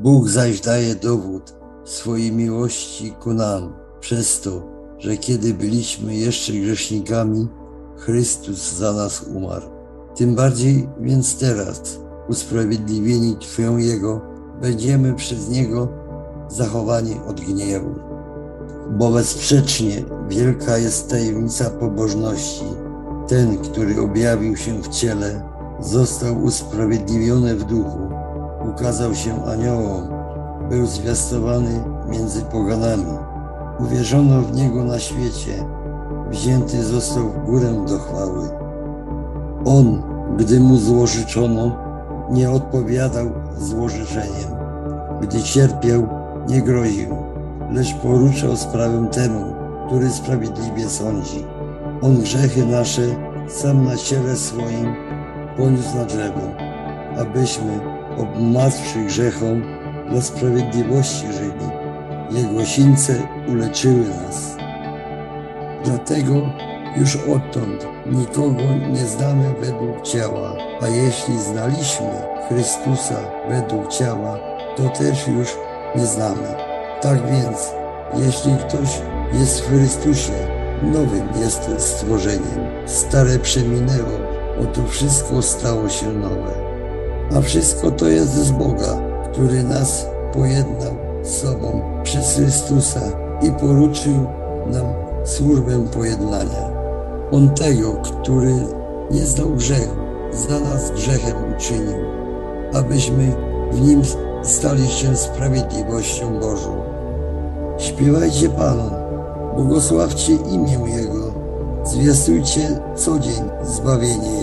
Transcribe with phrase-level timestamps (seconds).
[0.00, 4.62] Bóg zaś daje dowód swojej miłości ku nam przez to,
[4.98, 7.48] że kiedy byliśmy jeszcze grzesznikami,
[7.96, 9.66] Chrystus za nas umarł.
[10.16, 14.20] Tym bardziej więc teraz, usprawiedliwieni krwią Jego,
[14.60, 15.88] będziemy przez Niego
[16.48, 17.94] zachowani od gniewu.
[18.90, 22.64] Bo bezsprzecznie wielka jest tajemnica pobożności.
[23.28, 25.42] Ten, który objawił się w ciele,
[25.80, 28.15] został usprawiedliwiony w duchu,
[28.68, 30.08] ukazał się aniołom,
[30.68, 33.18] był zwiastowany między poganami.
[33.78, 35.64] Uwierzono w Niego na świecie,
[36.30, 38.48] wzięty został w górę do chwały.
[39.64, 40.02] On,
[40.36, 41.76] gdy mu złożyczono,
[42.30, 43.26] nie odpowiadał
[43.58, 44.50] złożyczeniem.
[45.20, 46.08] Gdy cierpiał,
[46.48, 47.16] nie groził,
[47.72, 49.44] lecz poruczał sprawę temu,
[49.86, 51.44] który sprawiedliwie sądzi.
[52.02, 53.02] On grzechy nasze
[53.48, 54.94] sam na ciele swoim
[55.56, 56.40] poniósł na drzewo,
[57.18, 59.62] abyśmy, obmartwszy grzechom,
[60.10, 61.66] dla sprawiedliwości żyli.
[62.30, 64.56] Jego sińce uleczyły nas.
[65.84, 66.34] Dlatego
[66.96, 72.10] już odtąd nikogo nie znamy według ciała, a jeśli znaliśmy
[72.48, 73.16] Chrystusa
[73.48, 74.38] według ciała,
[74.76, 75.48] to też już
[75.96, 76.54] nie znamy.
[77.02, 77.72] Tak więc,
[78.14, 79.00] jeśli ktoś
[79.32, 80.32] jest w Chrystusie,
[80.82, 82.86] nowym jest stworzeniem.
[82.86, 84.18] Stare przeminęło,
[84.62, 86.65] oto wszystko stało się nowe.
[87.34, 89.00] A wszystko to jest z Boga,
[89.32, 93.00] który nas pojednał z sobą przez Chrystusa
[93.42, 94.14] i poruczył
[94.66, 94.86] nam
[95.24, 96.76] służbę pojednania.
[97.32, 98.54] On tego, który
[99.10, 99.96] nie znał grzechu,
[100.32, 101.98] za nas grzechem uczynił,
[102.74, 103.32] abyśmy
[103.72, 104.02] w nim
[104.42, 106.76] stali się sprawiedliwością Bożą.
[107.78, 108.90] Śpiewajcie Panu,
[109.54, 111.32] błogosławcie imię Jego,
[111.84, 114.35] zwiastujcie co dzień zbawienie.